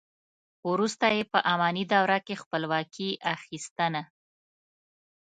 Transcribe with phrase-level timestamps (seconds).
[0.71, 4.01] وروسته یې په اماني دوره کې خپلواکي اخیستنه.